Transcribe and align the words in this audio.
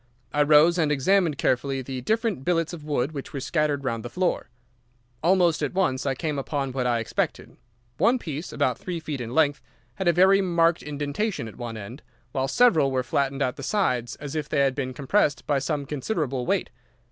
I 0.33 0.41
rose 0.41 0.79
and 0.79 0.91
examined 0.91 1.37
carefully 1.37 1.83
the 1.83 2.01
different 2.01 2.43
billets 2.43 2.73
of 2.73 2.83
wood 2.83 3.11
which 3.11 3.33
were 3.33 3.39
scattered 3.39 3.83
round 3.83 4.03
the 4.03 4.09
floor. 4.09 4.49
Almost 5.21 5.61
at 5.61 5.75
once 5.75 6.07
I 6.07 6.15
came 6.15 6.39
upon 6.39 6.71
what 6.71 6.87
I 6.87 6.97
expected. 6.97 7.55
One 7.99 8.17
piece, 8.17 8.51
about 8.51 8.79
three 8.79 8.99
feet 8.99 9.21
in 9.21 9.35
length, 9.35 9.61
had 9.97 10.07
a 10.07 10.11
very 10.11 10.41
marked 10.41 10.81
indentation 10.81 11.47
at 11.47 11.55
one 11.55 11.77
end, 11.77 12.01
while 12.31 12.47
several 12.47 12.89
were 12.89 13.03
flattened 13.03 13.43
at 13.43 13.57
the 13.57 13.61
sides 13.61 14.15
as 14.15 14.33
if 14.33 14.49
they 14.49 14.61
had 14.61 14.73
been 14.73 14.95
compressed 14.95 15.45
by 15.45 15.59
some 15.59 15.85
considerable 15.85 16.47
weight. 16.47 16.71